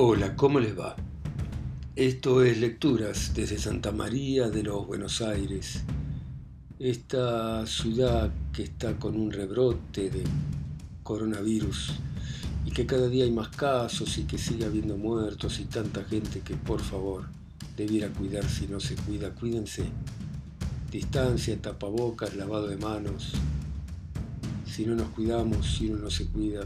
Hola, 0.00 0.36
¿cómo 0.36 0.60
les 0.60 0.78
va? 0.78 0.94
Esto 1.96 2.44
es 2.44 2.58
Lecturas 2.58 3.32
desde 3.34 3.58
Santa 3.58 3.90
María 3.90 4.48
de 4.48 4.62
los 4.62 4.86
Buenos 4.86 5.20
Aires, 5.20 5.82
esta 6.78 7.66
ciudad 7.66 8.30
que 8.52 8.62
está 8.62 8.96
con 8.96 9.16
un 9.16 9.32
rebrote 9.32 10.08
de 10.08 10.22
coronavirus 11.02 11.94
y 12.64 12.70
que 12.70 12.86
cada 12.86 13.08
día 13.08 13.24
hay 13.24 13.32
más 13.32 13.48
casos 13.48 14.16
y 14.18 14.22
que 14.22 14.38
sigue 14.38 14.66
habiendo 14.66 14.96
muertos 14.96 15.58
y 15.58 15.64
tanta 15.64 16.04
gente 16.04 16.42
que 16.42 16.54
por 16.54 16.80
favor 16.80 17.24
debiera 17.76 18.08
cuidar 18.08 18.48
si 18.48 18.68
no 18.68 18.78
se 18.78 18.94
cuida, 18.94 19.34
cuídense. 19.34 19.82
Distancia, 20.92 21.60
tapabocas, 21.60 22.36
lavado 22.36 22.68
de 22.68 22.76
manos. 22.76 23.32
Si 24.64 24.86
no 24.86 24.94
nos 24.94 25.08
cuidamos, 25.08 25.74
si 25.76 25.90
uno 25.90 26.02
no 26.04 26.10
se 26.10 26.28
cuida, 26.28 26.60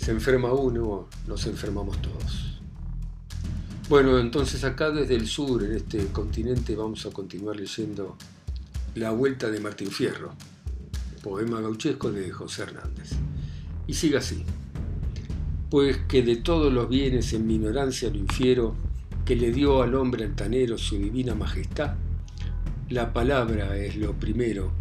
se 0.00 0.12
enferma 0.12 0.50
uno, 0.52 1.08
nos 1.26 1.46
enfermamos 1.46 2.00
todos. 2.00 2.58
Bueno, 3.90 4.18
entonces 4.18 4.64
acá 4.64 4.90
desde 4.90 5.14
el 5.14 5.26
sur, 5.26 5.62
en 5.62 5.72
este 5.72 6.06
continente, 6.06 6.74
vamos 6.74 7.04
a 7.04 7.10
continuar 7.10 7.56
leyendo 7.56 8.16
La 8.94 9.10
Vuelta 9.10 9.50
de 9.50 9.60
Martín 9.60 9.90
Fierro, 9.90 10.32
poema 11.22 11.60
gauchesco 11.60 12.10
de 12.10 12.30
José 12.30 12.62
Hernández. 12.62 13.10
Y 13.86 13.92
sigue 13.92 14.16
así. 14.16 14.42
Pues 15.68 15.98
que 16.08 16.22
de 16.22 16.36
todos 16.36 16.72
los 16.72 16.88
bienes 16.88 17.34
en 17.34 17.46
mi 17.46 17.56
ignorancia 17.56 18.08
lo 18.08 18.16
infiero, 18.16 18.74
que 19.26 19.36
le 19.36 19.52
dio 19.52 19.82
al 19.82 19.94
hombre 19.94 20.24
altanero 20.24 20.78
su 20.78 20.96
divina 20.96 21.34
majestad, 21.34 21.96
la 22.88 23.12
palabra 23.12 23.76
es 23.76 23.96
lo 23.96 24.14
primero, 24.14 24.72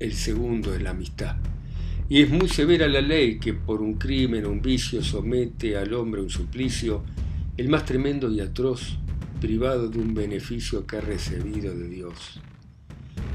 el 0.00 0.14
segundo 0.14 0.74
es 0.74 0.82
la 0.82 0.90
amistad. 0.90 1.36
Y 2.12 2.20
es 2.20 2.28
muy 2.28 2.46
severa 2.46 2.86
la 2.88 3.00
ley 3.00 3.38
que 3.38 3.54
por 3.54 3.80
un 3.80 3.94
crimen 3.94 4.44
o 4.44 4.50
un 4.50 4.60
vicio 4.60 5.02
somete 5.02 5.78
al 5.78 5.94
hombre 5.94 6.20
a 6.20 6.24
un 6.24 6.28
suplicio, 6.28 7.02
el 7.56 7.70
más 7.70 7.86
tremendo 7.86 8.30
y 8.30 8.40
atroz, 8.40 8.98
privado 9.40 9.88
de 9.88 9.98
un 9.98 10.12
beneficio 10.12 10.86
que 10.86 10.98
ha 10.98 11.00
recibido 11.00 11.74
de 11.74 11.88
Dios. 11.88 12.38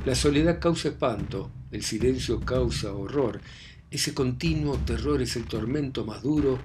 La 0.05 0.13
soledad 0.13 0.59
causa 0.59 0.89
espanto, 0.89 1.49
el 1.71 1.81
silencio 1.81 2.39
causa 2.41 2.93
horror, 2.93 3.41
ese 3.89 4.13
continuo 4.13 4.77
terror 4.85 5.23
es 5.23 5.35
el 5.37 5.45
tormento 5.45 6.05
más 6.05 6.21
duro 6.21 6.59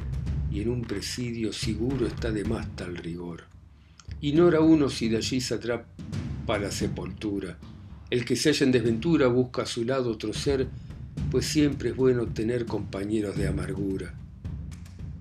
y 0.51 0.61
en 0.61 0.69
un 0.69 0.83
presidio 0.83 1.51
seguro 1.51 2.07
está 2.07 2.31
de 2.31 2.45
más 2.45 2.77
tal 2.77 2.95
rigor. 2.99 3.45
Ignora 4.21 4.61
uno 4.61 4.91
si 4.91 5.09
de 5.09 5.17
allí 5.17 5.41
se 5.41 5.55
atrapa 5.55 6.59
la 6.59 6.71
sepultura. 6.71 7.57
El 8.11 8.27
que 8.27 8.37
se 8.37 8.51
halla 8.51 8.67
en 8.67 8.73
desventura 8.73 9.29
busca 9.29 9.63
a 9.63 9.67
su 9.67 9.87
lado 9.87 10.11
otro 10.11 10.35
ser 10.35 10.69
pues 11.31 11.47
siempre 11.47 11.91
es 11.91 11.97
bueno 11.97 12.27
tener 12.27 12.67
compañeros 12.67 13.37
de 13.37 13.49
amargura. 13.49 14.15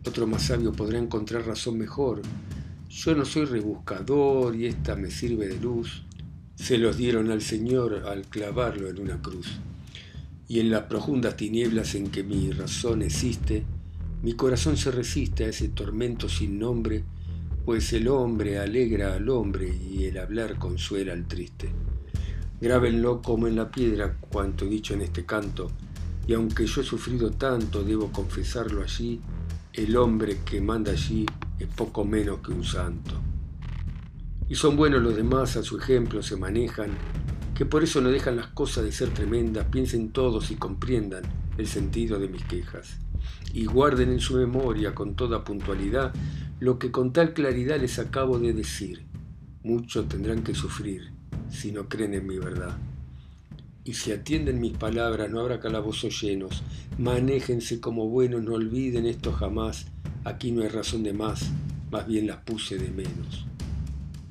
Otro 0.06 0.28
más 0.28 0.44
sabio 0.44 0.72
podrá 0.72 0.97
encontrar 0.97 1.45
razón 1.45 1.78
mejor. 1.78 2.22
Yo 2.89 3.16
no 3.16 3.23
soy 3.23 3.45
rebuscador 3.45 4.56
y 4.56 4.66
esta 4.66 4.95
me 4.95 5.12
sirve 5.12 5.47
de 5.47 5.59
luz. 5.59 6.03
Se 6.56 6.78
los 6.78 6.97
dieron 6.97 7.31
al 7.31 7.42
Señor 7.42 8.03
al 8.08 8.23
clavarlo 8.28 8.89
en 8.89 9.00
una 9.00 9.22
cruz. 9.22 9.59
Y 10.47 10.59
en 10.59 10.69
las 10.69 10.84
profundas 10.84 11.38
tinieblas 11.38 11.95
en 11.95 12.09
que 12.09 12.23
mi 12.23 12.52
razón 12.52 13.03
existe, 13.03 13.64
mi 14.22 14.34
corazón 14.34 14.78
se 14.78 14.92
resiste 14.92 15.45
a 15.45 15.47
ese 15.47 15.69
tormento 15.69 16.28
sin 16.28 16.59
nombre, 16.59 17.03
pues 17.64 17.94
el 17.94 18.08
hombre 18.08 18.59
alegra 18.59 19.14
al 19.14 19.30
hombre 19.30 19.73
y 19.73 20.06
el 20.06 20.17
hablar 20.17 20.58
consuela 20.59 21.14
al 21.14 21.28
triste. 21.28 21.69
Grábenlo 22.61 23.23
como 23.23 23.47
en 23.47 23.55
la 23.55 23.71
piedra 23.71 24.17
cuanto 24.29 24.65
dicho 24.65 24.93
en 24.93 25.01
este 25.01 25.25
canto, 25.25 25.71
y 26.27 26.33
aunque 26.33 26.67
yo 26.67 26.81
he 26.81 26.83
sufrido 26.83 27.31
tanto, 27.31 27.83
debo 27.83 28.11
confesarlo 28.11 28.83
allí, 28.83 29.19
el 29.73 29.97
hombre 29.97 30.41
que 30.45 30.61
manda 30.61 30.91
allí 30.91 31.25
es 31.57 31.67
poco 31.67 32.05
menos 32.05 32.37
que 32.41 32.51
un 32.51 32.63
santo. 32.63 33.19
Y 34.47 34.53
son 34.53 34.77
buenos 34.77 35.01
los 35.01 35.16
demás, 35.16 35.57
a 35.57 35.63
su 35.63 35.79
ejemplo 35.79 36.21
se 36.21 36.35
manejan, 36.38 36.91
que 37.55 37.66
por 37.66 37.81
eso 37.81 38.00
no 38.00 38.09
dejan 38.09 38.35
las 38.35 38.47
cosas 38.50 38.83
de 38.83 38.91
ser 38.91 39.09
tremendas, 39.09 39.66
piensen 39.71 40.11
todos 40.11 40.51
y 40.51 40.55
comprendan 40.55 41.23
el 41.57 41.66
sentido 41.66 42.19
de 42.19 42.27
mis 42.27 42.44
quejas, 42.44 43.00
y 43.55 43.66
guarden 43.66 44.11
en 44.11 44.19
su 44.19 44.35
memoria 44.35 44.94
con 44.94 45.16
toda 45.16 45.44
puntualidad 45.44 46.13
lo 46.59 46.77
que 46.77 46.91
con 46.91 47.11
tal 47.11 47.33
claridad 47.33 47.81
les 47.81 47.97
acabo 47.97 48.38
de 48.38 48.53
decir. 48.53 49.07
Mucho 49.63 50.05
tendrán 50.05 50.44
que 50.44 50.53
sufrir 50.53 51.20
si 51.51 51.72
no 51.72 51.88
creen 51.88 52.13
en 52.13 52.25
mi 52.25 52.38
verdad. 52.38 52.78
Y 53.84 53.94
si 53.94 54.12
atienden 54.12 54.59
mis 54.59 54.73
palabras, 54.78 55.29
no 55.29 55.39
habrá 55.39 55.59
calabozos 55.59 56.22
llenos. 56.22 56.63
Manéjense 56.97 57.79
como 57.79 58.07
buenos, 58.07 58.44
no 58.44 58.53
olviden 58.53 59.06
esto 59.06 59.31
jamás. 59.31 59.88
Aquí 60.23 60.51
no 60.51 60.62
hay 60.62 60.69
razón 60.69 61.03
de 61.03 61.13
más, 61.13 61.50
más 61.91 62.07
bien 62.07 62.28
las 62.28 62.38
puse 62.38 62.78
de 62.78 62.91
menos. 62.91 63.45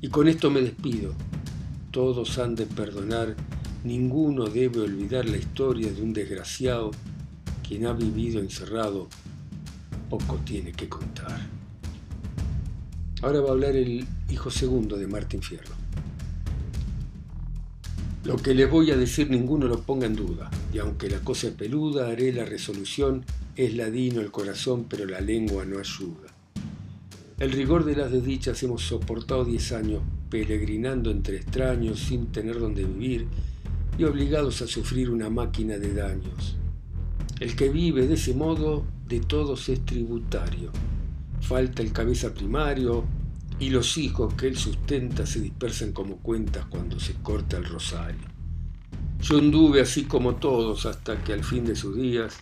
Y 0.01 0.09
con 0.09 0.29
esto 0.29 0.51
me 0.51 0.63
despido. 0.63 1.15
Todos 1.91 2.39
han 2.39 2.55
de 2.55 2.67
perdonar, 2.67 3.35
ninguno 3.85 4.47
debe 4.47 4.81
olvidar 4.81 5.29
la 5.29 5.37
historia 5.37 5.93
de 5.93 6.01
un 6.01 6.13
desgraciado 6.13 6.93
quien 7.71 7.87
ha 7.87 7.93
vivido 7.93 8.41
encerrado, 8.41 9.09
poco 10.09 10.37
tiene 10.45 10.73
que 10.73 10.89
contar. 10.89 11.41
Ahora 13.23 13.41
va 13.41 13.51
a 13.51 13.53
hablar 13.53 13.77
el 13.77 14.05
hijo 14.29 14.51
segundo 14.51 14.97
de 14.97 15.07
Martín 15.07 15.41
Fierro. 15.41 15.80
Lo 18.23 18.37
que 18.37 18.55
les 18.55 18.71
voy 18.71 18.91
a 18.91 18.99
decir 18.99 19.31
ninguno 19.31 19.67
lo 19.67 19.81
ponga 19.81 20.07
en 20.07 20.15
duda, 20.15 20.51
y 20.75 20.79
aunque 20.79 21.09
la 21.09 21.21
cosa 21.21 21.49
es 21.49 21.55
peluda, 21.55 22.09
haré 22.09 22.35
la 22.35 22.45
resolución, 22.45 23.25
es 23.57 23.75
ladino 23.75 24.21
el 24.21 24.31
corazón, 24.31 24.85
pero 24.91 25.07
la 25.07 25.23
lengua 25.23 25.65
no 25.65 25.79
ayuda. 25.79 26.29
El 27.39 27.53
rigor 27.53 27.87
de 27.87 27.97
las 27.97 28.13
desdichas 28.13 28.63
hemos 28.63 28.83
soportado 28.83 29.47
diez 29.47 29.73
años, 29.73 30.03
peregrinando 30.29 31.11
entre 31.11 31.37
extraños, 31.37 31.99
sin 31.99 32.27
tener 32.27 32.61
donde 32.61 32.85
vivir, 32.85 33.27
y 33.97 34.05
obligados 34.05 34.61
a 34.61 34.67
sufrir 34.67 35.09
una 35.09 35.31
máquina 35.31 35.79
de 35.79 35.95
daños. 35.95 36.57
El 37.41 37.57
que 37.57 37.71
vive 37.71 38.07
de 38.07 38.15
ese 38.15 38.35
modo, 38.35 38.85
de 39.09 39.21
todos 39.21 39.71
es 39.71 39.83
tributario. 39.87 40.71
Falta 41.41 41.81
el 41.81 41.93
cabeza 41.93 42.35
primario, 42.35 43.05
y 43.61 43.69
los 43.69 43.99
hijos 43.99 44.33
que 44.35 44.49
él 44.49 44.57
sustenta 44.57 45.27
se 45.27 45.39
dispersan 45.39 45.93
como 45.93 46.17
cuentas 46.17 46.65
cuando 46.65 46.99
se 46.99 47.15
corta 47.23 47.59
el 47.59 47.67
rosario. 47.67 48.27
Yo 49.21 49.39
anduve 49.39 49.83
así 49.83 50.05
como 50.05 50.37
todos 50.37 50.87
hasta 50.87 51.23
que 51.23 51.35
al 51.35 51.45
fin 51.45 51.67
de 51.67 51.77
sus 51.77 51.95
días 51.95 52.39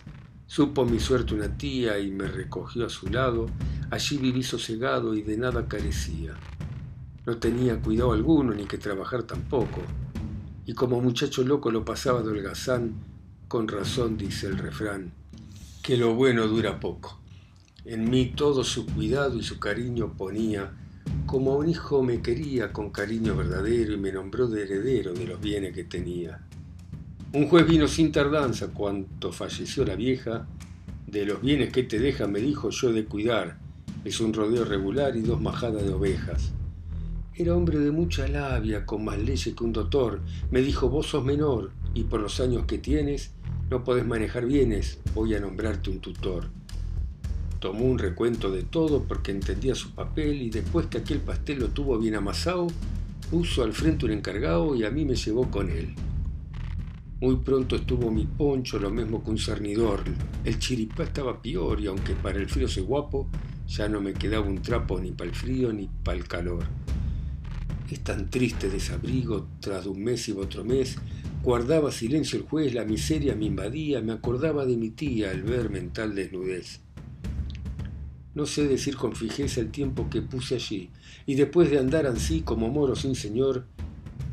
supo 0.47 0.85
mi 0.85 0.97
suerte 0.99 1.35
una 1.35 1.57
tía 1.57 1.99
y 1.99 2.09
me 2.09 2.25
recogió 2.25 2.85
a 2.85 2.89
su 2.89 3.07
lado, 3.07 3.47
allí 3.91 4.17
viví 4.17 4.43
sosegado 4.43 5.13
y 5.13 5.21
de 5.21 5.37
nada 5.37 5.67
carecía. 5.67 6.35
No 7.25 7.37
tenía 7.37 7.81
cuidado 7.81 8.13
alguno 8.13 8.53
ni 8.53 8.63
que 8.63 8.77
trabajar 8.77 9.23
tampoco, 9.23 9.81
y 10.65 10.73
como 10.73 11.01
muchacho 11.01 11.43
loco 11.43 11.69
lo 11.69 11.83
pasaba 11.83 12.21
de 12.23 12.29
holgazán, 12.29 12.93
con 13.49 13.67
razón 13.67 14.17
dice 14.17 14.47
el 14.47 14.57
refrán, 14.57 15.11
que 15.83 15.97
lo 15.97 16.15
bueno 16.15 16.47
dura 16.47 16.79
poco. 16.79 17.19
En 17.83 18.09
mí 18.09 18.33
todo 18.35 18.63
su 18.63 18.85
cuidado 18.85 19.37
y 19.37 19.43
su 19.43 19.59
cariño 19.59 20.13
ponía, 20.13 20.78
como 21.25 21.57
un 21.57 21.69
hijo 21.69 22.01
me 22.03 22.21
quería 22.21 22.73
con 22.73 22.89
cariño 22.89 23.35
verdadero 23.35 23.93
y 23.93 23.97
me 23.97 24.11
nombró 24.11 24.47
de 24.47 24.63
heredero 24.63 25.13
de 25.13 25.27
los 25.27 25.39
bienes 25.39 25.73
que 25.73 25.83
tenía. 25.83 26.41
Un 27.33 27.47
juez 27.47 27.67
vino 27.67 27.87
sin 27.87 28.11
tardanza 28.11 28.67
cuanto 28.67 29.31
falleció 29.31 29.85
la 29.85 29.95
vieja, 29.95 30.47
de 31.05 31.25
los 31.25 31.41
bienes 31.41 31.71
que 31.71 31.83
te 31.83 31.99
deja 31.99 32.27
me 32.27 32.39
dijo 32.39 32.69
yo 32.69 32.91
de 32.91 33.05
cuidar, 33.05 33.57
es 34.05 34.19
un 34.19 34.33
rodeo 34.33 34.65
regular 34.65 35.15
y 35.15 35.21
dos 35.21 35.41
majadas 35.41 35.83
de 35.83 35.93
ovejas. 35.93 36.51
Era 37.35 37.55
hombre 37.55 37.79
de 37.79 37.91
mucha 37.91 38.27
labia, 38.27 38.85
con 38.85 39.05
más 39.05 39.17
leyes 39.17 39.55
que 39.55 39.63
un 39.63 39.71
doctor. 39.71 40.21
Me 40.51 40.61
dijo, 40.61 40.89
vos 40.89 41.07
sos 41.07 41.23
menor 41.23 41.71
y 41.93 42.03
por 42.03 42.19
los 42.19 42.39
años 42.39 42.65
que 42.65 42.77
tienes 42.77 43.31
no 43.69 43.83
podés 43.83 44.05
manejar 44.05 44.45
bienes, 44.45 44.99
voy 45.13 45.35
a 45.35 45.39
nombrarte 45.39 45.89
un 45.89 45.99
tutor. 45.99 46.49
Tomó 47.59 47.85
un 47.85 47.99
recuento 47.99 48.51
de 48.51 48.63
todo 48.63 49.03
porque 49.03 49.31
entendía 49.31 49.75
su 49.75 49.91
papel 49.91 50.41
y 50.41 50.49
después 50.49 50.87
que 50.87 50.99
aquel 50.99 51.19
pastel 51.19 51.59
lo 51.59 51.67
tuvo 51.67 51.99
bien 51.99 52.15
amasado, 52.15 52.67
puso 53.29 53.63
al 53.63 53.73
frente 53.73 54.05
un 54.05 54.11
encargado 54.11 54.75
y 54.75 54.85
a 54.85 54.91
mí 54.91 55.03
me 55.03 55.15
llevó 55.15 55.51
con 55.51 55.69
él. 55.69 55.93
Muy 57.19 57.35
pronto 57.35 57.75
estuvo 57.75 58.09
mi 58.11 58.25
poncho, 58.25 58.79
lo 58.79 58.89
mismo 58.89 59.21
que 59.21 59.31
un 59.31 59.37
cernidor. 59.37 60.03
El 60.45 60.57
chiripá 60.57 61.03
estaba 61.03 61.41
peor 61.41 61.81
y 61.81 61.87
aunque 61.87 62.13
para 62.13 62.37
el 62.37 62.47
frío 62.47 62.69
soy 62.69 62.83
guapo, 62.83 63.27
ya 63.67 63.89
no 63.89 63.99
me 63.99 64.13
quedaba 64.13 64.47
un 64.47 64.61
trapo 64.61 64.97
ni 65.01 65.11
para 65.11 65.29
el 65.29 65.35
frío 65.35 65.73
ni 65.73 65.89
para 66.01 66.17
el 66.17 66.29
calor. 66.29 66.63
Es 67.91 67.99
tan 67.99 68.29
triste 68.29 68.69
desabrigo, 68.69 69.47
tras 69.59 69.83
de 69.83 69.89
un 69.89 70.01
mes 70.01 70.29
y 70.29 70.31
otro 70.31 70.63
mes, 70.63 70.97
guardaba 71.43 71.91
silencio 71.91 72.39
el 72.39 72.45
juez, 72.45 72.73
la 72.73 72.85
miseria 72.85 73.35
me 73.35 73.45
invadía, 73.45 73.99
me 73.99 74.13
acordaba 74.13 74.65
de 74.65 74.77
mi 74.77 74.91
tía 74.91 75.31
al 75.31 75.43
ver 75.43 75.69
mental 75.69 76.15
desnudez. 76.15 76.79
No 78.35 78.45
sé 78.45 78.67
decir 78.67 78.95
con 78.95 79.15
fijeza 79.15 79.59
el 79.61 79.71
tiempo 79.71 80.09
que 80.09 80.21
puse 80.21 80.55
allí, 80.55 80.89
y 81.25 81.35
después 81.35 81.71
de 81.71 81.79
andar 81.79 82.05
así 82.05 82.41
como 82.41 82.69
moro 82.69 82.95
sin 82.95 83.15
señor, 83.15 83.65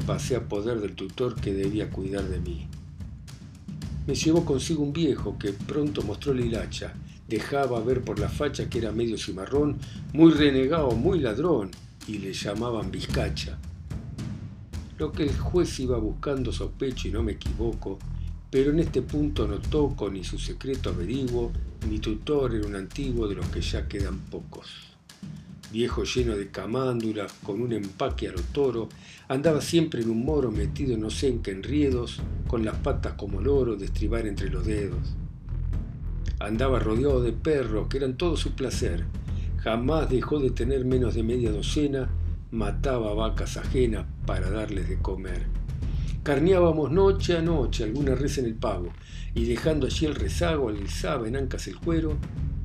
pasé 0.06 0.36
a 0.36 0.48
poder 0.48 0.80
del 0.80 0.94
tutor 0.94 1.34
que 1.34 1.54
debía 1.54 1.90
cuidar 1.90 2.24
de 2.24 2.40
mí. 2.40 2.68
me 4.06 4.14
llevó 4.14 4.44
consigo 4.44 4.82
un 4.84 4.92
viejo 4.92 5.36
que 5.38 5.52
pronto 5.52 6.02
mostró 6.02 6.32
la 6.32 6.42
hilacha. 6.44 6.94
Dejaba 7.26 7.80
ver 7.80 8.02
por 8.02 8.20
la 8.20 8.28
facha 8.28 8.68
que 8.68 8.78
era 8.78 8.92
medio 8.92 9.18
cimarrón, 9.18 9.78
muy 10.12 10.30
renegado, 10.30 10.92
muy 10.92 11.18
ladrón, 11.18 11.72
y 12.06 12.18
le 12.18 12.32
llamaban 12.32 12.92
Vizcacha. 12.92 13.58
Lo 14.98 15.10
que 15.10 15.24
el 15.24 15.36
juez 15.36 15.80
iba 15.80 15.98
buscando 15.98 16.52
sospecho 16.52 17.08
y 17.08 17.10
no 17.10 17.22
me 17.22 17.32
equivoco, 17.32 17.98
pero 18.48 18.70
en 18.70 18.78
este 18.78 19.02
punto 19.02 19.48
no 19.48 19.58
toco 19.58 20.08
ni 20.08 20.22
su 20.22 20.38
secreto 20.38 20.90
averiguo, 20.90 21.50
mi 21.86 21.98
tutor 22.00 22.54
era 22.54 22.66
un 22.66 22.74
antiguo 22.74 23.28
de 23.28 23.36
los 23.36 23.46
que 23.46 23.60
ya 23.60 23.86
quedan 23.86 24.18
pocos. 24.18 24.96
Viejo 25.72 26.04
lleno 26.04 26.36
de 26.36 26.50
camándulas, 26.50 27.32
con 27.44 27.60
un 27.60 27.72
empaque 27.72 28.28
a 28.28 28.32
lo 28.32 28.40
toro, 28.40 28.88
andaba 29.28 29.60
siempre 29.60 30.02
en 30.02 30.10
un 30.10 30.24
moro 30.24 30.50
metido 30.50 30.96
no 30.96 31.10
sé 31.10 31.28
en 31.28 31.42
qué 31.42 31.52
enriedos, 31.52 32.20
con 32.46 32.64
las 32.64 32.76
patas 32.76 33.14
como 33.14 33.40
loro 33.40 33.76
de 33.76 33.86
estribar 33.86 34.26
entre 34.26 34.50
los 34.50 34.64
dedos. 34.64 35.14
Andaba 36.38 36.78
rodeado 36.78 37.22
de 37.22 37.32
perros, 37.32 37.88
que 37.88 37.98
eran 37.98 38.16
todo 38.16 38.36
su 38.36 38.54
placer. 38.54 39.04
Jamás 39.58 40.10
dejó 40.10 40.38
de 40.38 40.50
tener 40.50 40.84
menos 40.84 41.14
de 41.14 41.22
media 41.22 41.50
docena, 41.50 42.08
mataba 42.50 43.14
vacas 43.14 43.56
ajenas 43.56 44.06
para 44.26 44.50
darles 44.50 44.88
de 44.88 44.98
comer. 44.98 45.46
Carneábamos 46.26 46.90
noche 46.90 47.36
a 47.36 47.40
noche 47.40 47.84
alguna 47.84 48.16
res 48.16 48.38
en 48.38 48.46
el 48.46 48.56
pavo, 48.56 48.92
y 49.32 49.44
dejando 49.44 49.86
allí 49.86 50.06
el 50.06 50.16
rezago 50.16 50.70
alzaba 50.70 51.28
en 51.28 51.36
ancas 51.36 51.68
el 51.68 51.76
cuero, 51.76 52.18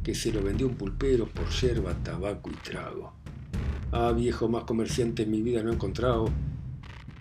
que 0.03 0.15
se 0.15 0.33
lo 0.33 0.41
vendió 0.41 0.65
un 0.65 0.73
pulpero 0.73 1.27
por 1.27 1.47
yerba, 1.51 1.93
tabaco 2.03 2.49
y 2.49 2.55
trago. 2.55 3.13
Ah, 3.91 4.13
viejo 4.13 4.49
más 4.49 4.63
comerciante 4.63 5.21
en 5.21 5.29
mi 5.29 5.43
vida 5.43 5.61
no 5.61 5.69
he 5.69 5.75
encontrado. 5.75 6.31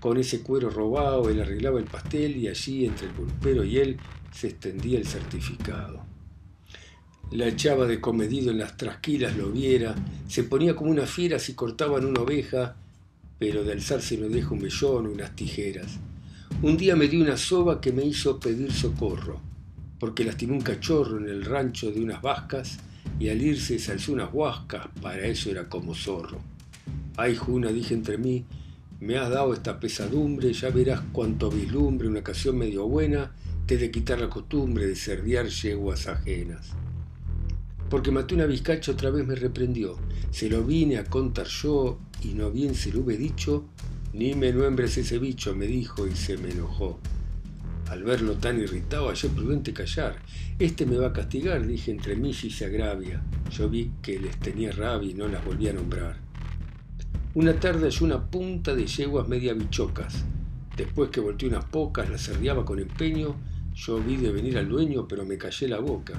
Con 0.00 0.16
ese 0.16 0.40
cuero 0.40 0.70
robado 0.70 1.28
él 1.28 1.42
arreglaba 1.42 1.78
el 1.78 1.84
pastel 1.84 2.34
y 2.38 2.48
allí 2.48 2.86
entre 2.86 3.08
el 3.08 3.12
pulpero 3.12 3.62
y 3.62 3.76
él 3.76 3.98
se 4.32 4.46
extendía 4.46 4.98
el 4.98 5.06
certificado. 5.06 6.06
La 7.32 7.48
echaba 7.48 7.84
de 7.84 8.00
comedido 8.00 8.50
en 8.50 8.60
las 8.60 8.78
trasquilas 8.78 9.36
lo 9.36 9.50
viera, 9.50 9.94
se 10.26 10.44
ponía 10.44 10.74
como 10.74 10.90
una 10.90 11.04
fiera 11.04 11.38
si 11.38 11.52
cortaban 11.52 12.06
una 12.06 12.22
oveja, 12.22 12.76
pero 13.38 13.62
de 13.62 13.72
alzarse 13.72 14.16
no 14.16 14.30
deja 14.30 14.54
un 14.54 14.62
mellón 14.62 15.06
o 15.06 15.10
unas 15.10 15.36
tijeras. 15.36 16.00
Un 16.62 16.76
día 16.76 16.94
me 16.94 17.08
dio 17.08 17.22
una 17.22 17.38
soba 17.38 17.80
que 17.80 17.90
me 17.90 18.04
hizo 18.04 18.38
pedir 18.38 18.70
socorro, 18.70 19.40
porque 19.98 20.24
lastimó 20.24 20.52
un 20.52 20.60
cachorro 20.60 21.16
en 21.16 21.26
el 21.26 21.44
rancho 21.44 21.90
de 21.90 22.02
unas 22.02 22.20
vascas 22.20 22.78
y 23.18 23.30
al 23.30 23.40
irse 23.40 23.78
se 23.78 23.92
alzó 23.92 24.12
unas 24.12 24.28
huascas, 24.30 24.88
para 25.00 25.24
eso 25.26 25.50
era 25.50 25.70
como 25.70 25.94
zorro. 25.94 26.38
Ay, 27.16 27.34
Juna, 27.34 27.72
dije 27.72 27.94
entre 27.94 28.18
mí, 28.18 28.44
me 29.00 29.16
has 29.16 29.30
dado 29.30 29.54
esta 29.54 29.80
pesadumbre, 29.80 30.52
ya 30.52 30.68
verás 30.68 31.00
cuánto 31.12 31.50
vislumbre, 31.50 32.08
una 32.08 32.20
ocasión 32.20 32.58
medio 32.58 32.86
buena, 32.86 33.32
te 33.64 33.78
de 33.78 33.90
quitar 33.90 34.20
la 34.20 34.28
costumbre 34.28 34.86
de 34.86 34.96
cerdear 34.96 35.46
yeguas 35.46 36.08
ajenas 36.08 36.74
porque 37.90 38.12
maté 38.12 38.36
una 38.36 38.46
vizcacha 38.46 38.92
otra 38.92 39.10
vez 39.10 39.26
me 39.26 39.34
reprendió. 39.34 39.96
Se 40.30 40.48
lo 40.48 40.62
vine 40.62 40.96
a 40.96 41.04
contar 41.04 41.48
yo 41.48 41.98
y 42.22 42.34
no 42.34 42.50
bien 42.52 42.76
se 42.76 42.92
lo 42.92 43.00
hube 43.00 43.16
dicho, 43.16 43.64
ni 44.12 44.34
me 44.34 44.52
nuembres 44.52 44.98
ese 44.98 45.18
bicho, 45.18 45.54
me 45.54 45.66
dijo 45.66 46.06
y 46.06 46.16
se 46.16 46.36
me 46.36 46.50
enojó. 46.50 46.98
Al 47.88 48.02
verlo 48.04 48.34
tan 48.34 48.60
irritado, 48.60 49.08
hallé 49.08 49.28
prudente 49.28 49.72
callar. 49.72 50.16
Este 50.58 50.86
me 50.86 50.96
va 50.96 51.08
a 51.08 51.12
castigar, 51.12 51.66
dije 51.66 51.90
entre 51.90 52.16
mí 52.16 52.30
y 52.30 52.50
se 52.50 52.64
agravia. 52.64 53.22
Yo 53.50 53.68
vi 53.68 53.90
que 54.02 54.18
les 54.18 54.36
tenía 54.38 54.72
rabia 54.72 55.10
y 55.10 55.14
no 55.14 55.28
las 55.28 55.44
volví 55.44 55.68
a 55.68 55.72
nombrar. 55.72 56.16
Una 57.34 57.54
tarde 57.58 57.88
hallé 57.88 58.04
una 58.04 58.30
punta 58.30 58.74
de 58.74 58.86
yeguas 58.86 59.28
media 59.28 59.54
bichocas. 59.54 60.24
Después 60.76 61.10
que 61.10 61.20
volteé 61.20 61.48
unas 61.48 61.64
pocas, 61.64 62.08
las 62.08 62.22
cerriaba 62.22 62.64
con 62.64 62.78
empeño. 62.78 63.36
Yo 63.74 64.00
vi 64.00 64.16
de 64.16 64.32
venir 64.32 64.58
al 64.58 64.68
dueño, 64.68 65.06
pero 65.06 65.24
me 65.24 65.38
callé 65.38 65.68
la 65.68 65.78
boca. 65.78 66.14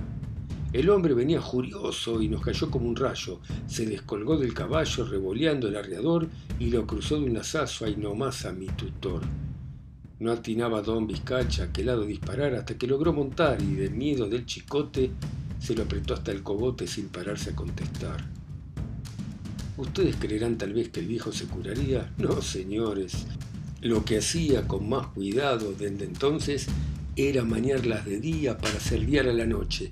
El 0.73 0.89
hombre 0.89 1.13
venía 1.13 1.41
furioso 1.41 2.21
y 2.21 2.29
nos 2.29 2.41
cayó 2.41 2.71
como 2.71 2.87
un 2.87 2.95
rayo. 2.95 3.41
Se 3.67 3.85
descolgó 3.85 4.37
del 4.37 4.53
caballo 4.53 5.05
revoleando 5.05 5.67
el 5.67 5.75
arreador 5.75 6.29
y 6.59 6.69
lo 6.69 6.87
cruzó 6.87 7.19
de 7.19 7.25
un 7.25 7.33
lazazo 7.33 7.83
ahí 7.83 7.97
nomás 7.97 8.45
a 8.45 8.53
mi 8.53 8.67
tutor. 8.67 9.21
No 10.19 10.31
atinaba 10.31 10.81
don 10.81 11.07
Vizcacha 11.07 11.63
a 11.63 11.73
qué 11.73 11.83
lado 11.83 12.05
disparar 12.05 12.55
hasta 12.55 12.77
que 12.77 12.87
logró 12.87 13.11
montar 13.11 13.61
y 13.61 13.75
de 13.75 13.89
miedo 13.89 14.29
del 14.29 14.45
chicote 14.45 15.11
se 15.59 15.75
lo 15.75 15.83
apretó 15.83 16.13
hasta 16.13 16.31
el 16.31 16.41
cogote 16.41 16.87
sin 16.87 17.09
pararse 17.09 17.49
a 17.49 17.55
contestar. 17.55 18.23
Ustedes 19.75 20.15
creerán 20.15 20.57
tal 20.57 20.71
vez 20.71 20.87
que 20.87 21.01
el 21.01 21.07
viejo 21.07 21.33
se 21.33 21.47
curaría. 21.47 22.13
No, 22.17 22.41
señores. 22.41 23.25
Lo 23.81 24.05
que 24.05 24.19
hacía 24.19 24.67
con 24.69 24.87
más 24.87 25.07
cuidado 25.07 25.73
desde 25.73 26.05
entonces 26.05 26.67
era 27.17 27.43
mañarlas 27.43 28.05
de 28.05 28.21
día 28.21 28.57
para 28.57 28.79
servir 28.79 29.21
a 29.21 29.33
la 29.33 29.45
noche 29.45 29.91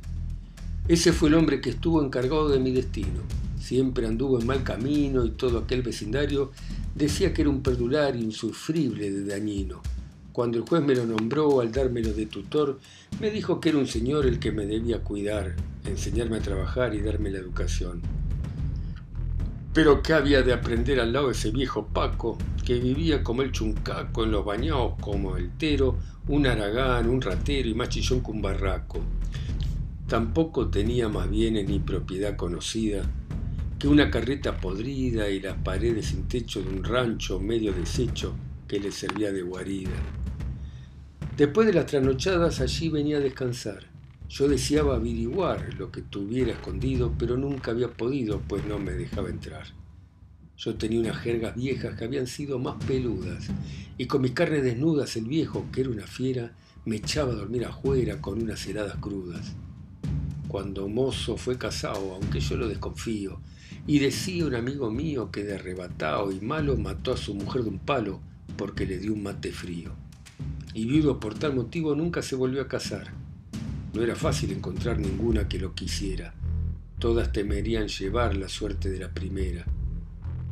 ese 0.89 1.13
fue 1.13 1.29
el 1.29 1.35
hombre 1.35 1.61
que 1.61 1.69
estuvo 1.69 2.03
encargado 2.03 2.49
de 2.49 2.57
mi 2.57 2.71
destino. 2.71 3.21
Siempre 3.59 4.07
anduvo 4.07 4.39
en 4.39 4.47
mal 4.47 4.63
camino 4.63 5.23
y 5.23 5.29
todo 5.29 5.59
aquel 5.59 5.83
vecindario 5.83 6.51
decía 6.95 7.31
que 7.31 7.43
era 7.43 7.51
un 7.51 7.61
perdulario 7.61 8.19
insufrible 8.19 9.11
de 9.11 9.23
dañino. 9.23 9.83
Cuando 10.31 10.57
el 10.57 10.63
juez 10.63 10.81
me 10.81 10.95
lo 10.95 11.05
nombró 11.05 11.61
al 11.61 11.71
dármelo 11.71 12.11
de 12.11 12.25
tutor, 12.25 12.79
me 13.21 13.29
dijo 13.29 13.59
que 13.59 13.69
era 13.69 13.77
un 13.77 13.85
señor 13.85 14.25
el 14.25 14.39
que 14.39 14.51
me 14.51 14.65
debía 14.65 15.03
cuidar, 15.03 15.55
enseñarme 15.85 16.37
a 16.37 16.41
trabajar 16.41 16.95
y 16.95 17.01
darme 17.01 17.29
la 17.29 17.37
educación. 17.37 18.01
Pero 19.71 20.01
¿qué 20.01 20.13
había 20.13 20.41
de 20.41 20.53
aprender 20.53 20.99
al 20.99 21.13
lado 21.13 21.27
de 21.27 21.33
ese 21.33 21.51
viejo 21.51 21.85
Paco, 21.85 22.35
que 22.65 22.79
vivía 22.79 23.23
como 23.23 23.43
el 23.43 23.51
chuncaco 23.51 24.23
en 24.23 24.31
los 24.31 24.43
bañados 24.43 24.95
como 24.99 25.37
el 25.37 25.51
tero, 25.51 25.97
un 26.27 26.47
aragán, 26.47 27.07
un 27.07 27.21
ratero 27.21 27.69
y 27.69 27.75
más 27.75 27.89
chillón 27.89 28.23
que 28.23 28.31
un 28.31 28.41
barraco? 28.41 28.99
Tampoco 30.09 30.69
tenía 30.69 31.07
más 31.07 31.29
bienes 31.29 31.69
ni 31.69 31.77
propiedad 31.77 32.35
conocida 32.35 33.03
que 33.77 33.87
una 33.87 34.09
carreta 34.09 34.57
podrida 34.57 35.29
y 35.29 35.39
las 35.39 35.55
paredes 35.57 36.07
sin 36.07 36.27
techo 36.27 36.63
de 36.63 36.69
un 36.69 36.83
rancho 36.83 37.39
medio 37.39 37.73
deshecho 37.73 38.33
que 38.67 38.79
le 38.79 38.91
servía 38.91 39.31
de 39.31 39.43
guarida. 39.43 39.91
Después 41.37 41.67
de 41.67 41.73
las 41.73 41.85
trasnochadas 41.85 42.59
allí 42.59 42.89
venía 42.89 43.17
a 43.17 43.19
descansar. 43.19 43.83
Yo 44.27 44.47
deseaba 44.47 44.95
averiguar 44.95 45.75
lo 45.75 45.91
que 45.91 46.01
tuviera 46.01 46.53
escondido, 46.53 47.13
pero 47.15 47.37
nunca 47.37 47.69
había 47.69 47.93
podido, 47.93 48.41
pues 48.47 48.65
no 48.65 48.79
me 48.79 48.93
dejaba 48.93 49.29
entrar. 49.29 49.67
Yo 50.57 50.73
tenía 50.73 51.01
unas 51.01 51.17
jergas 51.17 51.55
viejas 51.55 51.95
que 51.95 52.05
habían 52.05 52.25
sido 52.25 52.57
más 52.57 52.83
peludas, 52.83 53.47
y 53.99 54.07
con 54.07 54.23
mis 54.23 54.31
carnes 54.31 54.63
desnudas 54.63 55.15
el 55.17 55.25
viejo, 55.25 55.67
que 55.71 55.81
era 55.81 55.91
una 55.91 56.07
fiera, 56.07 56.55
me 56.85 56.95
echaba 56.95 57.33
a 57.33 57.35
dormir 57.35 57.65
afuera 57.65 58.19
con 58.19 58.41
unas 58.41 58.65
heladas 58.65 58.95
crudas 58.95 59.53
cuando 60.49 60.89
mozo 60.89 61.37
fue 61.37 61.59
casado, 61.59 62.15
aunque 62.15 62.39
yo 62.39 62.57
lo 62.57 62.67
desconfío, 62.67 63.39
y 63.85 63.99
decía 63.99 64.47
un 64.47 64.55
amigo 64.55 64.89
mío 64.89 65.29
que 65.31 65.43
de 65.43 65.53
arrebatado 65.53 66.31
y 66.31 66.41
malo 66.41 66.75
mató 66.75 67.13
a 67.13 67.17
su 67.17 67.35
mujer 67.35 67.63
de 67.63 67.69
un 67.69 67.77
palo 67.77 68.19
porque 68.57 68.87
le 68.87 68.97
dio 68.97 69.13
un 69.13 69.21
mate 69.21 69.51
frío. 69.51 69.91
Y 70.73 70.85
viudo 70.85 71.19
por 71.19 71.35
tal 71.35 71.53
motivo 71.53 71.93
nunca 71.93 72.23
se 72.23 72.35
volvió 72.35 72.63
a 72.63 72.67
casar. 72.67 73.13
No 73.93 74.01
era 74.01 74.15
fácil 74.15 74.51
encontrar 74.51 74.97
ninguna 74.97 75.47
que 75.47 75.59
lo 75.59 75.75
quisiera. 75.75 76.33
Todas 76.97 77.31
temerían 77.31 77.87
llevar 77.87 78.35
la 78.35 78.49
suerte 78.49 78.89
de 78.89 78.99
la 78.99 79.13
primera. 79.13 79.65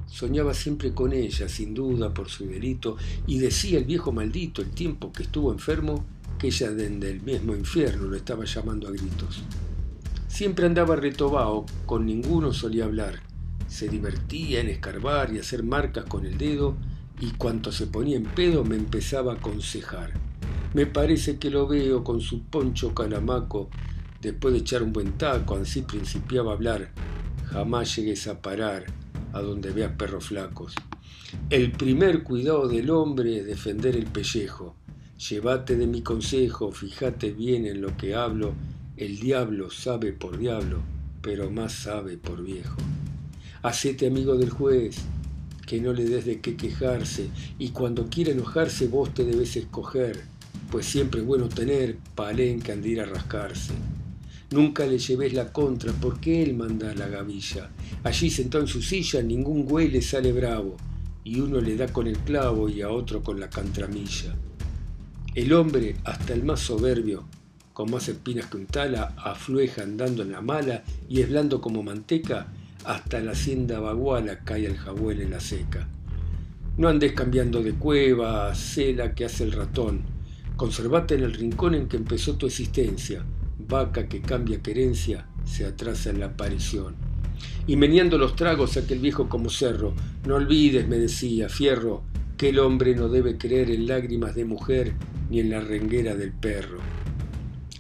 Soñaba 0.06 0.54
siempre 0.54 0.94
con 0.94 1.12
ella, 1.12 1.50
sin 1.50 1.74
duda, 1.74 2.13
por 2.13 2.30
su 2.30 2.46
delito, 2.46 2.98
y 3.25 3.39
decía 3.39 3.80
el 3.80 3.86
viejo 3.86 4.12
maldito 4.12 4.62
el 4.62 4.70
tiempo 4.70 5.12
que 5.12 5.24
estuvo 5.24 5.51
enfermo 5.51 6.06
que 6.38 6.48
ella 6.48 6.70
desde 6.70 7.10
el 7.10 7.22
mismo 7.22 7.56
infierno 7.56 8.06
lo 8.06 8.16
estaba 8.16 8.46
llamando 8.46 8.88
a 8.88 8.92
gritos. 8.92 9.42
Siempre 10.27 10.65
andaba 10.65 10.96
retobao, 10.96 11.65
con 11.86 12.05
ninguno 12.05 12.53
solía 12.53 12.86
hablar. 12.86 13.22
Se 13.67 13.88
divertía 13.89 14.62
en 14.62 14.69
escarbar 14.69 15.34
y 15.34 15.39
hacer 15.39 15.63
marcas 15.63 16.05
con 16.05 16.25
el 16.25 16.38
dedo, 16.38 16.75
y 17.19 17.31
cuanto 17.31 17.72
se 17.72 17.88
ponía 17.88 18.17
en 18.17 18.25
pedo 18.25 18.63
me 18.63 18.75
empezaba 18.75 19.34
a 19.34 19.36
aconsejar. 19.38 20.13
Me 20.74 20.86
parece 20.86 21.39
que 21.39 21.50
lo 21.50 21.67
veo 21.67 22.03
con 22.03 22.22
su 22.22 22.43
poncho 22.43 22.93
calamaco, 22.93 23.69
después 24.22 24.53
de 24.53 24.60
echar 24.60 24.84
un 24.84 24.93
buen 24.93 25.13
taco, 25.13 25.55
así 25.55 25.81
principiaba 25.81 26.51
a 26.51 26.55
hablar. 26.55 26.91
Jamás 27.46 27.96
llegues 27.96 28.27
a 28.27 28.41
parar 28.41 28.86
a 29.34 29.41
donde 29.41 29.72
veas 29.72 29.93
perros 29.93 30.25
flacos. 30.25 30.75
El 31.50 31.72
primer 31.72 32.24
cuidado 32.24 32.67
del 32.67 32.89
hombre 32.89 33.39
es 33.39 33.46
defender 33.46 33.96
el 33.96 34.05
pellejo. 34.05 34.75
Llévate 35.29 35.75
de 35.77 35.88
mi 35.88 36.01
consejo, 36.01 36.72
fíjate 36.72 37.31
bien 37.31 37.65
en 37.65 37.81
lo 37.81 37.98
que 37.98 38.13
hablo 38.13 38.53
el 38.98 39.20
diablo 39.20 39.70
sabe 39.70 40.12
por 40.12 40.39
diablo, 40.39 40.82
pero 41.22 41.51
más 41.51 41.72
sabe 41.72 42.18
por 42.18 42.44
viejo. 42.44 42.77
Hacete 43.62 44.08
amigo 44.08 44.38
del 44.38 44.50
juez, 44.50 44.98
que 45.68 45.80
no 45.80 45.94
le 45.94 46.06
des 46.06 46.25
de 46.25 46.42
qué 46.42 46.56
quejarse, 46.56 47.30
y 47.60 47.70
cuando 47.70 48.08
quiera 48.08 48.32
enojarse 48.32 48.88
vos 48.88 49.13
te 49.13 49.24
debes 49.24 49.56
escoger, 49.56 50.24
pues 50.72 50.88
siempre 50.88 51.22
es 51.22 51.27
bueno 51.27 51.48
tener 51.48 51.98
palenque 52.16 52.72
andir 52.72 53.00
a 53.00 53.06
rascarse. 53.06 53.74
Nunca 54.50 54.88
le 54.88 54.98
lleves 54.98 55.34
la 55.34 55.54
contra, 55.54 55.94
porque 55.94 56.42
él 56.42 56.56
manda 56.56 56.96
la 56.96 57.08
gavilla. 57.08 57.70
Allí 58.04 58.32
sentado 58.32 58.63
en 58.63 58.68
su 58.68 58.82
silla 58.82 59.22
ningún 59.22 59.66
güey 59.66 59.92
le 59.92 60.01
sale 60.01 60.32
bravo, 60.32 60.75
y 61.24 61.39
uno 61.39 61.62
le 61.62 61.75
da 61.75 61.88
con 61.88 62.08
el 62.08 62.18
clavo 62.18 62.68
y 62.68 62.82
a 62.82 62.89
otro 62.89 63.22
con 63.22 63.39
la 63.39 63.50
cantramilla. 63.50 64.36
El 65.36 65.54
hombre, 65.54 65.98
hasta 66.04 66.34
el 66.34 66.44
más 66.44 66.62
soberbio, 66.62 67.27
con 67.77 67.91
más 67.91 68.10
espinas 68.10 68.48
que 68.48 68.57
un 68.57 68.65
tala, 68.65 69.13
aflueja 69.17 69.84
andando 69.84 70.24
en 70.24 70.31
la 70.31 70.41
mala 70.41 70.84
y 71.07 71.22
es 71.22 71.29
blando 71.29 71.62
como 71.62 71.84
manteca, 71.84 72.48
hasta 72.84 73.19
la 73.19 73.34
hacienda 73.34 73.79
baguala 73.79 74.39
cae 74.39 74.65
el 74.65 74.77
jabuel 74.77 75.22
en 75.22 75.29
la 75.29 75.39
seca. 75.39 75.88
No 76.75 76.88
andes 76.88 77.12
cambiando 77.12 77.62
de 77.62 77.74
cueva, 77.74 78.55
sé 78.55 78.96
la 78.96 79.13
que 79.13 79.25
hace 79.25 79.43
el 79.43 79.51
ratón. 79.51 80.01
Conservate 80.55 81.13
en 81.13 81.22
el 81.22 81.36
rincón 81.36 81.75
en 81.75 81.88
que 81.88 81.98
empezó 81.98 82.36
tu 82.36 82.48
existencia. 82.48 83.24
Vaca 83.60 84.07
que 84.07 84.22
cambia 84.22 84.63
querencia, 84.63 85.27
se 85.46 85.63
atrasa 85.63 86.10
en 86.10 86.22
la 86.22 86.25
aparición. 86.25 86.96
Y 87.67 87.75
meneando 87.75 88.17
los 88.17 88.36
tragos 88.36 88.75
aquel 88.75 88.98
viejo 88.98 89.29
como 89.29 89.51
cerro, 89.51 89.93
no 90.25 90.34
olvides, 90.34 90.88
me 90.88 90.98
decía, 90.98 91.48
fierro, 91.48 92.01
que 92.38 92.50
el 92.50 92.57
hombre 92.57 92.96
no 92.96 93.07
debe 93.07 93.38
creer 93.38 93.69
en 93.69 93.86
lágrimas 93.86 94.34
de 94.34 94.46
mujer 94.46 94.96
ni 95.29 95.41
en 95.41 95.51
la 95.51 95.60
renguera 95.60 96.15
del 96.15 96.31
perro. 96.31 96.79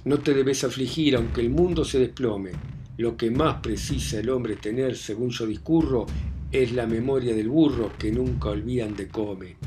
No 0.07 0.19
te 0.19 0.33
debes 0.33 0.63
afligir 0.63 1.17
aunque 1.17 1.41
el 1.41 1.49
mundo 1.49 1.83
se 1.83 1.99
desplome. 1.99 2.51
Lo 2.95 3.17
que 3.17 3.29
más 3.29 3.55
precisa 3.55 4.17
el 4.21 4.29
hombre 4.29 4.55
tener, 4.55 4.95
según 4.95 5.31
yo 5.31 5.45
discurro, 5.45 6.05
es 6.49 6.71
la 6.71 6.87
memoria 6.87 7.35
del 7.35 7.49
burro 7.49 7.91
que 7.99 8.09
nunca 8.09 8.47
olvidan 8.47 8.95
de 8.95 9.09
come. 9.09 9.57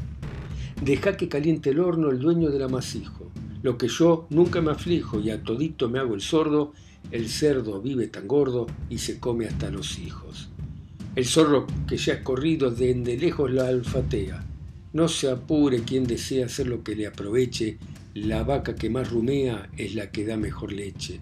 Deja 0.83 1.19
que 1.19 1.29
caliente 1.29 1.69
el 1.69 1.81
horno 1.81 2.09
el 2.09 2.21
dueño 2.21 2.49
del 2.49 2.63
amasijo. 2.63 3.31
Lo 3.63 3.77
que 3.77 3.89
yo 3.89 4.29
nunca 4.31 4.63
me 4.63 4.71
aflijo 4.71 5.21
y 5.21 5.29
a 5.29 5.43
todito 5.43 5.91
me 5.91 5.99
hago 5.99 6.15
el 6.15 6.23
sordo, 6.23 6.73
el 7.11 7.29
cerdo 7.29 7.83
vive 7.83 8.07
tan 8.07 8.27
gordo 8.27 8.67
y 8.89 8.97
se 8.97 9.21
come 9.21 9.45
hasta 9.45 9.71
los 9.71 9.99
hijos. 9.99 10.49
El 11.17 11.27
zorro 11.27 11.67
que 11.87 11.99
ya 11.99 12.15
es 12.15 12.23
corrido 12.23 12.71
de 12.71 12.95
lejos 13.21 13.51
la 13.51 13.69
alfatea. 13.69 14.43
No 14.95 15.07
se 15.07 15.31
apure 15.31 15.83
quien 15.83 16.05
desea 16.05 16.47
hacer 16.47 16.67
lo 16.67 16.83
que 16.83 16.97
le 16.97 17.07
aproveche, 17.07 17.77
la 18.15 18.43
vaca 18.43 18.75
que 18.75 18.91
más 18.91 19.11
rumea 19.11 19.71
es 19.77 19.95
la 19.95 20.11
que 20.11 20.25
da 20.25 20.37
mejor 20.37 20.73
leche. 20.73 21.21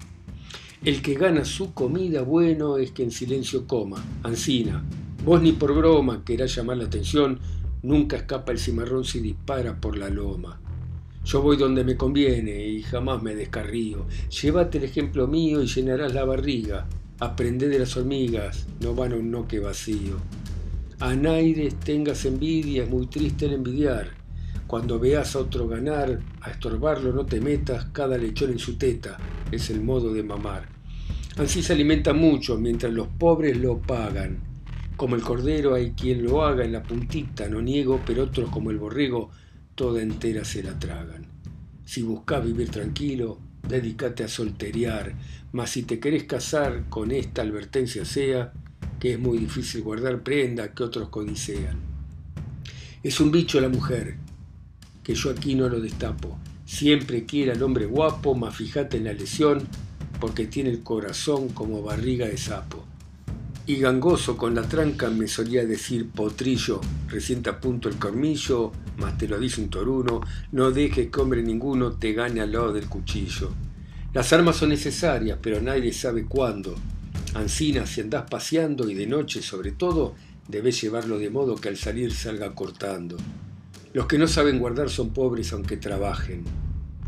El 0.85 1.03
que 1.03 1.15
gana 1.15 1.45
su 1.45 1.75
comida 1.75 2.23
bueno 2.23 2.79
es 2.79 2.93
que 2.93 3.03
en 3.03 3.11
silencio 3.11 3.67
coma. 3.67 4.03
Ancina, 4.23 4.85
vos 5.25 5.43
ni 5.43 5.53
por 5.53 5.75
broma 5.75 6.25
querás 6.25 6.55
llamar 6.55 6.79
la 6.79 6.85
atención, 6.85 7.41
nunca 7.83 8.17
escapa 8.17 8.53
el 8.53 8.59
cimarrón 8.59 9.05
si 9.05 9.21
dispara 9.21 9.81
por 9.81 9.99
la 9.99 10.09
loma. 10.09 10.61
Yo 11.25 11.43
voy 11.43 11.59
donde 11.59 11.85
me 11.85 11.97
conviene 11.97 12.67
y 12.67 12.83
jamás 12.83 13.23
me 13.23 13.35
descarrío. 13.35 14.07
Llévate 14.41 14.79
el 14.79 14.85
ejemplo 14.85 15.27
mío 15.27 15.63
y 15.63 15.67
llenarás 15.67 16.15
la 16.15 16.25
barriga. 16.25 16.87
Aprende 17.21 17.69
de 17.69 17.81
las 17.81 17.97
hormigas, 17.97 18.67
no 18.81 18.95
van 18.95 19.13
a 19.13 19.17
un 19.17 19.31
noque 19.31 19.59
vacío. 19.59 20.17
A 21.01 21.15
tengas 21.85 22.25
envidia, 22.25 22.85
es 22.85 22.89
muy 22.89 23.07
triste 23.07 23.47
el 23.47 23.53
envidiar. 23.55 24.09
Cuando 24.69 24.99
veas 24.99 25.35
a 25.35 25.39
otro 25.39 25.67
ganar, 25.67 26.21
a 26.43 26.51
estorbarlo 26.51 27.11
no 27.15 27.25
te 27.25 27.41
metas, 27.41 27.87
cada 27.87 28.19
lechón 28.19 28.51
en 28.51 28.59
su 28.59 28.77
teta, 28.77 29.17
es 29.51 29.71
el 29.71 29.81
modo 29.81 30.13
de 30.13 30.23
mamar. 30.23 30.69
Así 31.39 31.63
se 31.63 31.73
alimenta 31.73 32.13
mucho, 32.13 32.59
mientras 32.59 32.93
los 32.93 33.09
pobres 33.09 33.57
lo 33.57 33.79
pagan. 33.79 34.41
Como 34.95 35.17
el 35.17 35.23
cordero 35.23 35.75
hay 35.75 35.93
quien 35.93 36.23
lo 36.23 36.45
haga 36.45 36.67
en 36.67 36.73
la 36.73 36.83
puntita, 36.83 37.49
no 37.49 37.63
niego, 37.63 38.03
pero 38.05 38.25
otros 38.25 38.51
como 38.51 38.71
el 38.71 38.77
borrego, 38.77 39.31
toda 39.75 40.03
entera 40.03 40.45
se 40.45 40.63
la 40.63 40.79
tragan. 40.79 41.27
Si 41.87 42.03
buscas 42.03 42.45
vivir 42.45 42.69
tranquilo, 42.69 43.39
dedícate 43.67 44.23
a 44.23 44.29
solteriar, 44.29 45.15
mas 45.51 45.71
si 45.71 45.85
te 45.85 45.99
querés 45.99 46.25
casar, 46.25 46.91
con 46.91 47.11
esta 47.11 47.41
advertencia 47.41 48.05
sea, 48.05 48.53
que 49.01 49.15
es 49.15 49.19
muy 49.19 49.39
difícil 49.39 49.81
guardar 49.81 50.23
prenda 50.23 50.75
que 50.75 50.83
otros 50.83 51.09
codicean. 51.09 51.79
Es 53.03 53.19
un 53.19 53.31
bicho 53.31 53.59
la 53.63 53.71
mujer, 53.71 54.28
que 55.09 55.15
yo 55.15 55.31
aquí 55.31 55.55
no 55.55 55.71
lo 55.71 55.81
destapo. 55.81 56.39
Siempre 56.67 57.25
quiera 57.25 57.55
el 57.55 57.63
hombre 57.63 57.87
guapo, 57.87 58.35
más 58.35 58.55
fíjate 58.55 58.99
en 58.99 59.05
la 59.05 59.15
lesión, 59.15 59.67
porque 60.21 60.47
tiene 60.47 60.69
el 60.69 60.83
corazón 60.83 61.49
como 61.49 61.83
barriga 61.83 62.27
de 62.27 62.37
sapo. 62.37 62.85
Y 63.65 63.77
gangoso 63.77 64.37
con 64.37 64.55
la 64.55 64.69
tranca 64.69 65.09
me 65.09 65.27
solía 65.27 65.65
decir 65.65 66.11
potrillo, 66.11 66.83
recién 67.09 67.43
a 67.49 67.59
punto 67.59 67.89
el 67.89 67.97
cormillo, 67.97 68.71
más 68.99 69.17
te 69.17 69.27
lo 69.27 69.39
dice 69.39 69.63
un 69.63 69.71
toruno, 69.71 70.21
no 70.53 70.73
dejes 70.73 71.09
que 71.09 71.21
hombre 71.23 71.43
ninguno 71.43 71.93
te 71.93 72.13
gane 72.13 72.43
al 72.43 72.53
lado 72.53 72.75
del 72.75 72.87
cuchillo. 72.87 73.51
Las 74.13 74.31
armas 74.35 74.57
son 74.57 74.69
necesarias, 74.69 75.39
pero 75.41 75.63
nadie 75.63 75.91
sabe 75.95 76.27
cuándo. 76.27 76.75
Ancina, 77.33 77.87
si 77.87 78.03
andás 78.03 78.29
paseando 78.29 78.91
y 78.91 78.95
de 78.95 79.07
noche 79.07 79.41
sobre 79.41 79.73
todo, 79.73 80.15
debes 80.49 80.79
llevarlo 80.83 81.19
de 81.19 81.31
modo 81.31 81.55
que 81.55 81.71
al 81.71 81.79
salir 81.79 82.13
salga 82.13 82.55
cortando. 82.55 83.17
Los 83.95 84.07
que 84.07 84.19
no 84.19 84.27
saben 84.27 84.59
guardar 84.59 84.91
son 84.91 85.11
pobres 85.11 85.53
aunque 85.53 85.77
trabajen. 85.77 86.45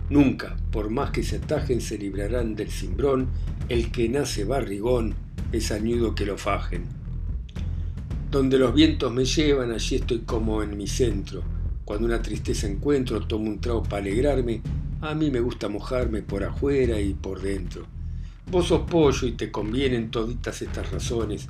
Nunca, 0.09 0.57
por 0.73 0.91
más 0.91 1.11
que 1.11 1.23
se 1.23 1.37
atajen, 1.37 1.81
se 1.81 1.99
librarán 1.99 2.57
del 2.57 2.71
cimbrón. 2.71 3.29
El 3.69 3.93
que 3.93 4.09
nace 4.09 4.45
barrigón 4.45 5.15
es 5.53 5.71
añudo 5.73 6.15
que 6.15 6.27
lo 6.27 6.39
fajen. 6.39 6.85
Donde 8.31 8.59
los 8.59 8.75
vientos 8.75 9.13
me 9.13 9.25
llevan, 9.25 9.73
allí 9.73 9.97
estoy 9.97 10.21
como 10.21 10.63
en 10.63 10.77
mi 10.77 10.87
centro. 10.87 11.43
Cuando 11.85 12.07
una 12.07 12.23
tristeza 12.23 12.67
encuentro, 12.67 13.27
tomo 13.27 13.51
un 13.51 13.61
trago 13.61 13.83
para 13.83 14.03
alegrarme. 14.03 14.63
A 15.03 15.15
mí 15.15 15.31
me 15.31 15.41
gusta 15.41 15.69
mojarme 15.69 16.23
por 16.23 16.45
afuera 16.45 17.01
y 17.01 17.15
por 17.15 17.43
dentro. 17.43 17.87
Vos 18.51 18.69
sos 18.69 18.83
pollo 18.91 19.27
y 19.27 19.33
te 19.33 19.51
convienen 19.51 20.11
toditas 20.11 20.63
estas 20.63 20.91
razones. 20.91 21.49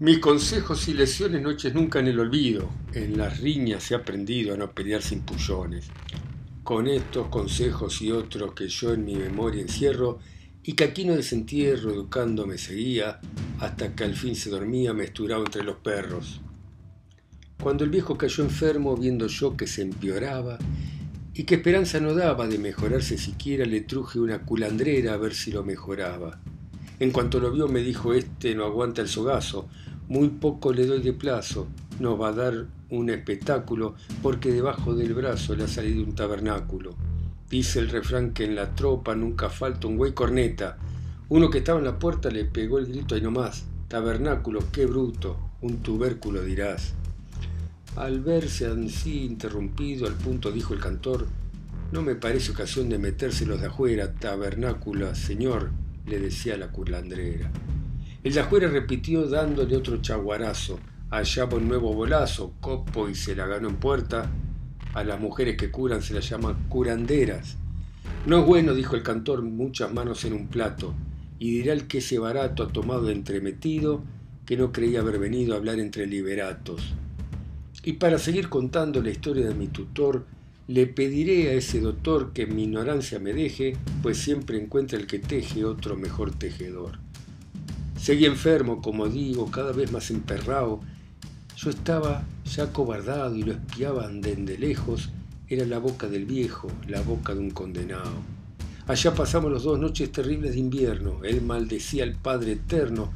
Mis 0.00 0.20
consejos 0.20 0.86
y 0.86 0.94
lesiones 0.94 1.42
noches 1.42 1.74
nunca 1.74 1.98
en 1.98 2.06
el 2.06 2.20
olvido. 2.20 2.70
En 2.92 3.18
las 3.18 3.40
riñas 3.40 3.90
he 3.90 3.96
aprendido 3.96 4.54
a 4.54 4.56
no 4.56 4.70
pelear 4.70 5.02
sin 5.02 5.22
pullones. 5.22 5.88
Con 6.62 6.86
estos 6.86 7.26
consejos 7.26 8.00
y 8.00 8.12
otros 8.12 8.54
que 8.54 8.68
yo 8.68 8.94
en 8.94 9.04
mi 9.04 9.16
memoria 9.16 9.60
encierro, 9.60 10.20
y 10.62 10.74
que 10.74 10.84
aquí 10.84 11.04
no 11.04 11.16
desentierro, 11.16 11.90
educando 11.90 12.46
me 12.46 12.58
seguía, 12.58 13.18
hasta 13.58 13.96
que 13.96 14.04
al 14.04 14.14
fin 14.14 14.36
se 14.36 14.50
dormía 14.50 14.94
mesturado 14.94 15.44
entre 15.44 15.64
los 15.64 15.78
perros. 15.78 16.42
Cuando 17.60 17.82
el 17.82 17.90
viejo 17.90 18.16
cayó 18.16 18.44
enfermo, 18.44 18.96
viendo 18.96 19.26
yo 19.26 19.56
que 19.56 19.66
se 19.66 19.82
empeoraba, 19.82 20.58
y 21.34 21.42
que 21.42 21.56
esperanza 21.56 21.98
no 21.98 22.14
daba 22.14 22.46
de 22.46 22.58
mejorarse 22.58 23.18
siquiera, 23.18 23.64
le 23.64 23.80
truje 23.80 24.20
una 24.20 24.42
culandrera 24.44 25.14
a 25.14 25.16
ver 25.16 25.34
si 25.34 25.50
lo 25.50 25.64
mejoraba. 25.64 26.40
En 27.00 27.12
cuanto 27.12 27.38
lo 27.38 27.52
vio 27.52 27.68
me 27.68 27.80
dijo, 27.80 28.12
este 28.12 28.54
no 28.56 28.64
aguanta 28.64 29.02
el 29.02 29.08
sogazo, 29.08 29.68
muy 30.08 30.28
poco 30.30 30.72
le 30.72 30.84
doy 30.84 31.00
de 31.00 31.12
plazo, 31.12 31.68
no 32.00 32.18
va 32.18 32.28
a 32.28 32.32
dar 32.32 32.66
un 32.90 33.10
espectáculo 33.10 33.94
porque 34.22 34.50
debajo 34.50 34.94
del 34.94 35.14
brazo 35.14 35.54
le 35.54 35.64
ha 35.64 35.68
salido 35.68 36.02
un 36.02 36.14
tabernáculo. 36.14 36.96
Dice 37.48 37.78
el 37.78 37.88
refrán 37.88 38.32
que 38.32 38.44
en 38.44 38.56
la 38.56 38.74
tropa 38.74 39.14
nunca 39.14 39.48
falta 39.48 39.86
un 39.86 39.96
güey 39.96 40.12
corneta. 40.12 40.76
Uno 41.28 41.50
que 41.50 41.58
estaba 41.58 41.78
en 41.78 41.84
la 41.84 41.98
puerta 41.98 42.30
le 42.30 42.44
pegó 42.44 42.78
el 42.78 42.86
grito 42.86 43.14
ahí 43.14 43.20
nomás. 43.20 43.64
Tabernáculo, 43.86 44.60
qué 44.72 44.86
bruto, 44.86 45.38
un 45.60 45.78
tubérculo 45.78 46.42
dirás. 46.42 46.94
Al 47.96 48.20
verse 48.20 48.66
así 48.66 49.24
interrumpido, 49.24 50.06
al 50.06 50.14
punto 50.14 50.50
dijo 50.50 50.74
el 50.74 50.80
cantor, 50.80 51.26
no 51.92 52.02
me 52.02 52.16
parece 52.16 52.52
ocasión 52.52 52.88
de 52.88 52.98
metérselos 52.98 53.60
de 53.60 53.68
afuera, 53.68 54.12
tabernáculo, 54.14 55.14
señor, 55.14 55.70
le 56.08 56.18
decía 56.18 56.56
la 56.56 56.68
curlandrera. 56.68 57.50
El 58.24 58.32
yajuere 58.32 58.68
repitió 58.68 59.28
dándole 59.28 59.76
otro 59.76 59.98
chaguarazo. 59.98 60.80
Hallaba 61.10 61.56
un 61.56 61.68
nuevo 61.68 61.94
bolazo, 61.94 62.54
copo 62.60 63.08
y 63.08 63.14
se 63.14 63.36
la 63.36 63.46
ganó 63.46 63.68
en 63.68 63.76
puerta. 63.76 64.30
A 64.94 65.04
las 65.04 65.20
mujeres 65.20 65.56
que 65.56 65.70
curan 65.70 66.02
se 66.02 66.14
las 66.14 66.28
llama 66.28 66.58
curanderas. 66.68 67.56
No 68.26 68.40
es 68.40 68.46
bueno, 68.46 68.74
dijo 68.74 68.96
el 68.96 69.02
cantor, 69.02 69.42
muchas 69.42 69.92
manos 69.92 70.24
en 70.24 70.32
un 70.32 70.48
plato, 70.48 70.94
y 71.38 71.52
dirá 71.52 71.72
el 71.72 71.86
que 71.86 71.98
ese 71.98 72.18
barato 72.18 72.64
ha 72.64 72.68
tomado 72.68 73.10
entremetido 73.10 74.02
que 74.44 74.56
no 74.56 74.72
creía 74.72 75.00
haber 75.00 75.18
venido 75.18 75.54
a 75.54 75.58
hablar 75.58 75.78
entre 75.78 76.06
liberatos. 76.06 76.94
Y 77.84 77.94
para 77.94 78.18
seguir 78.18 78.48
contando 78.48 79.00
la 79.00 79.10
historia 79.10 79.46
de 79.46 79.54
mi 79.54 79.68
tutor, 79.68 80.26
le 80.68 80.86
pediré 80.86 81.48
a 81.48 81.54
ese 81.54 81.80
doctor 81.80 82.34
que 82.34 82.46
mi 82.46 82.64
ignorancia 82.64 83.18
me 83.18 83.32
deje, 83.32 83.74
pues 84.02 84.18
siempre 84.18 84.62
encuentra 84.62 84.98
el 84.98 85.06
que 85.06 85.18
teje 85.18 85.64
otro 85.64 85.96
mejor 85.96 86.30
tejedor. 86.32 86.98
Seguía 87.98 88.28
enfermo, 88.28 88.82
como 88.82 89.08
digo, 89.08 89.50
cada 89.50 89.72
vez 89.72 89.90
más 89.92 90.10
emperrado. 90.10 90.80
Yo 91.56 91.70
estaba 91.70 92.22
ya 92.44 92.70
cobardado 92.70 93.34
y 93.34 93.44
lo 93.44 93.52
espiaban 93.52 94.20
desde 94.20 94.58
lejos. 94.58 95.08
Era 95.48 95.64
la 95.64 95.78
boca 95.78 96.06
del 96.06 96.26
viejo, 96.26 96.68
la 96.86 97.00
boca 97.00 97.34
de 97.34 97.40
un 97.40 97.50
condenado. 97.50 98.12
Allá 98.86 99.14
pasamos 99.14 99.50
las 99.50 99.62
dos 99.62 99.78
noches 99.78 100.12
terribles 100.12 100.52
de 100.52 100.58
invierno. 100.58 101.24
Él 101.24 101.40
maldecía 101.40 102.04
al 102.04 102.14
Padre 102.14 102.52
Eterno, 102.52 103.10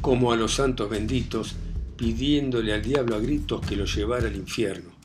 como 0.00 0.30
a 0.30 0.36
los 0.36 0.54
santos 0.54 0.88
benditos, 0.88 1.56
pidiéndole 1.96 2.72
al 2.72 2.82
diablo 2.82 3.16
a 3.16 3.18
gritos 3.18 3.60
que 3.66 3.74
lo 3.74 3.86
llevara 3.86 4.28
al 4.28 4.36
infierno. 4.36 5.01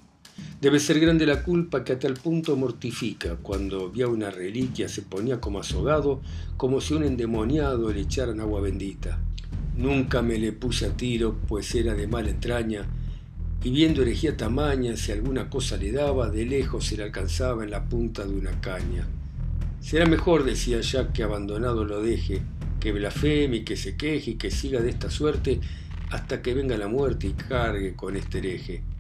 Debe 0.60 0.80
ser 0.80 1.00
grande 1.00 1.28
la 1.28 1.44
culpa 1.44 1.84
que 1.84 1.94
a 1.94 2.00
tal 2.00 2.16
punto 2.16 2.56
mortifica. 2.56 3.36
Cuando 3.36 3.92
vio 3.92 4.10
una 4.10 4.32
reliquia 4.32 4.90
se 4.90 5.04
ponía 5.04 5.40
como 5.40 5.60
azogado, 5.60 6.20
como 6.58 6.82
si 6.82 6.96
un 6.96 7.04
endemoniado 7.04 7.94
le 7.94 8.02
echaran 8.02 8.40
agua 8.40 8.62
bendita. 8.62 9.20
Nunca 9.76 10.24
me 10.24 10.40
le 10.40 10.54
puse 10.54 10.88
a 10.88 10.98
tiro, 10.98 11.36
pues 11.48 11.76
era 11.76 11.94
de 11.94 12.08
mala 12.08 12.32
entraña, 12.32 12.88
y 13.64 13.70
viendo 13.70 14.02
herejía 14.02 14.36
tamaña, 14.36 14.98
si 14.98 15.12
alguna 15.12 15.48
cosa 15.48 15.78
le 15.78 15.92
daba, 15.92 16.32
de 16.32 16.48
lejos 16.48 16.88
se 16.88 16.98
le 16.98 17.04
alcanzaba 17.04 17.64
en 17.64 17.70
la 17.70 17.86
punta 17.86 18.26
de 18.26 18.34
una 18.34 18.60
caña. 18.60 19.08
Será 19.80 20.08
mejor, 20.08 20.44
decía 20.44 20.82
ya 20.82 21.14
que 21.14 21.22
abandonado 21.22 21.86
lo 21.86 22.02
deje, 22.02 22.42
que 22.80 22.92
blasfeme 22.94 23.58
y 23.58 23.64
que 23.64 23.78
se 23.78 23.96
queje 23.96 24.32
y 24.32 24.36
que 24.38 24.50
siga 24.50 24.82
de 24.82 24.90
esta 24.90 25.12
suerte 25.12 25.60
hasta 26.10 26.42
que 26.42 26.56
venga 26.56 26.76
la 26.78 26.88
muerte 26.88 27.28
y 27.28 27.34
cargue 27.34 27.94
con 27.94 28.16
este 28.16 28.40
hereje. 28.40 28.97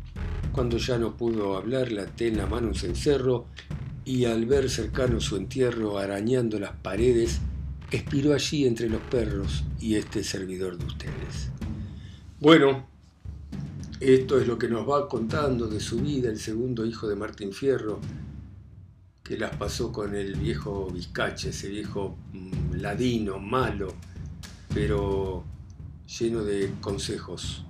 Cuando 0.57 0.79
ya 0.79 0.97
no 0.97 1.15
pudo 1.15 1.55
hablar, 1.55 1.87
até 1.99 2.29
en 2.29 2.37
la 2.37 2.47
mano 2.47 2.69
un 2.69 2.73
cencerro 2.73 3.45
y 4.03 4.25
al 4.25 4.47
ver 4.47 4.71
cercano 4.71 5.21
su 5.21 5.35
entierro 5.35 5.99
arañando 5.99 6.59
las 6.59 6.71
paredes, 6.71 7.41
expiró 7.91 8.33
allí 8.33 8.65
entre 8.65 8.89
los 8.89 9.01
perros 9.01 9.65
y 9.79 9.97
este 9.97 10.23
servidor 10.23 10.79
de 10.79 10.85
ustedes. 10.85 11.51
Bueno, 12.39 12.87
esto 13.99 14.41
es 14.41 14.47
lo 14.47 14.57
que 14.57 14.67
nos 14.67 14.89
va 14.89 15.07
contando 15.07 15.67
de 15.67 15.79
su 15.79 15.99
vida 15.99 16.27
el 16.27 16.39
segundo 16.39 16.87
hijo 16.87 17.07
de 17.07 17.15
Martín 17.15 17.53
Fierro, 17.53 17.99
que 19.21 19.37
las 19.37 19.55
pasó 19.57 19.91
con 19.91 20.15
el 20.15 20.37
viejo 20.37 20.89
Vizcache, 20.91 21.49
ese 21.49 21.69
viejo 21.69 22.17
mm, 22.33 22.77
ladino, 22.77 23.37
malo, 23.37 23.93
pero 24.73 25.43
lleno 26.19 26.43
de 26.43 26.71
consejos, 26.81 27.63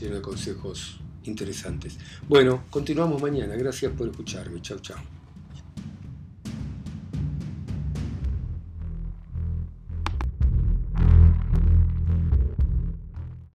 lleno 0.00 0.16
de 0.16 0.22
consejos 0.22 1.00
interesantes. 1.24 1.98
Bueno, 2.28 2.64
continuamos 2.70 3.20
mañana. 3.20 3.54
Gracias 3.56 3.92
por 3.92 4.08
escucharme. 4.08 4.60
Chau, 4.62 4.78
chau. 4.80 5.19